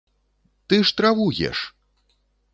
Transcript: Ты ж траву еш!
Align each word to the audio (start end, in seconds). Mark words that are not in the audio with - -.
Ты 0.67 0.79
ж 0.87 0.95
траву 0.97 1.27
еш! 1.51 1.59